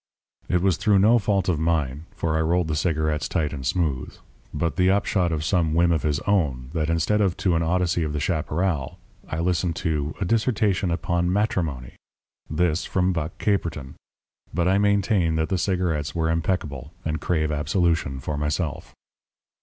[0.49, 4.17] It was through no fault of mine (for I rolled the cigarettes tight and smooth),
[4.51, 8.01] but the upshot of some whim of his own, that instead of to an Odyssey
[8.01, 8.97] of the chaparral,
[9.29, 11.97] I listened to a dissertation upon matrimony!
[12.49, 13.93] This from Buck Caperton!
[14.51, 18.95] But I maintain that the cigarettes were impeccable, and crave absolution for myself.